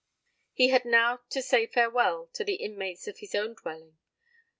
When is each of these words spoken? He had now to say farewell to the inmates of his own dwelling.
He 0.51 0.69
had 0.69 0.83
now 0.83 1.19
to 1.29 1.43
say 1.43 1.67
farewell 1.67 2.25
to 2.33 2.43
the 2.43 2.55
inmates 2.55 3.07
of 3.07 3.19
his 3.19 3.35
own 3.35 3.53
dwelling. 3.53 3.99